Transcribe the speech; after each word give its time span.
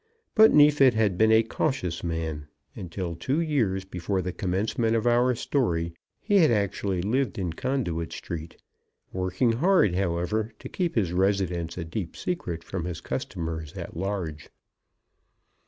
But 0.33 0.51
Neefit 0.51 0.95
had 0.95 1.15
been 1.15 1.31
a 1.31 1.43
cautious 1.43 2.03
man, 2.03 2.47
and 2.75 2.91
till 2.91 3.15
two 3.15 3.39
years 3.39 3.85
before 3.85 4.23
the 4.23 4.33
commencement 4.33 4.95
of 4.95 5.05
our 5.05 5.35
story, 5.35 5.93
he 6.19 6.37
had 6.37 6.49
actually 6.49 7.03
lived 7.03 7.37
in 7.37 7.53
Conduit 7.53 8.11
Street, 8.11 8.57
working 9.13 9.51
hard, 9.51 9.93
however, 9.93 10.53
to 10.57 10.67
keep 10.69 10.95
his 10.95 11.13
residence 11.13 11.77
a 11.77 11.85
deep 11.85 12.15
secret 12.17 12.63
from 12.63 12.85
his 12.85 12.99
customers 12.99 13.73
at 13.73 13.95
large. 13.95 14.49